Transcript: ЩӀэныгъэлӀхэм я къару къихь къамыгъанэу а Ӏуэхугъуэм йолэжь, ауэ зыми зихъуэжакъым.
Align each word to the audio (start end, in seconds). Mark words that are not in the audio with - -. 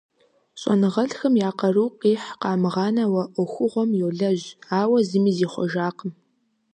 ЩӀэныгъэлӀхэм 0.59 1.33
я 1.47 1.51
къару 1.59 1.87
къихь 2.01 2.27
къамыгъанэу 2.41 3.15
а 3.23 3.25
Ӏуэхугъуэм 3.33 3.89
йолэжь, 3.99 4.45
ауэ 4.79 4.99
зыми 5.07 5.31
зихъуэжакъым. 5.37 6.11